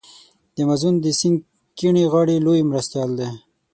[0.53, 1.39] د امازون د سیند
[1.77, 3.29] کیڼې غاړي لوی مرستیال دی.